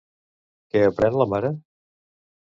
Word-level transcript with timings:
Què 0.71 0.81
aprèn 0.87 1.19
la 1.23 1.29
mare? 1.35 1.53